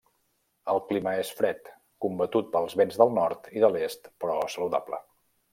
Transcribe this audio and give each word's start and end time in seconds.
El 0.71 0.79
clima 0.87 1.13
és 1.23 1.29
fred, 1.41 1.69
combatut 2.07 2.49
pels 2.57 2.75
vents 2.81 2.99
del 3.05 3.15
nord 3.21 3.53
i 3.59 3.65
de 3.67 3.73
l'est, 3.77 4.13
però 4.25 4.43
saludable. 4.59 5.05